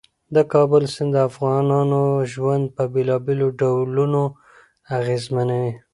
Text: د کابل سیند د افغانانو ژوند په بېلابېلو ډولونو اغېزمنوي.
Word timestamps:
د 0.35 0.37
کابل 0.53 0.83
سیند 0.93 1.11
د 1.15 1.17
افغانانو 1.29 2.01
ژوند 2.33 2.63
په 2.75 2.83
بېلابېلو 2.93 3.47
ډولونو 3.59 4.23
اغېزمنوي. 4.97 5.73